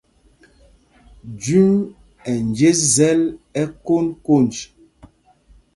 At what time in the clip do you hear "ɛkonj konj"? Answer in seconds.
3.61-4.53